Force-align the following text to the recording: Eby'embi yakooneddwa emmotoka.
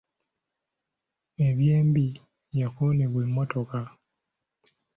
Eby'embi 1.47 2.05
yakooneddwa 2.59 3.21
emmotoka. 3.25 3.79